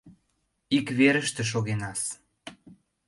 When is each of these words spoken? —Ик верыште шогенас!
—Ик 0.77 0.87
верыште 0.97 1.43
шогенас! 1.51 2.01